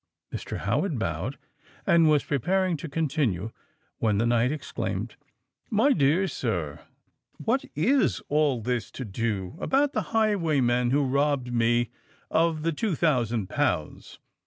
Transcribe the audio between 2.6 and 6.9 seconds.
to continue, when the knight exclaimed, "My dear sir,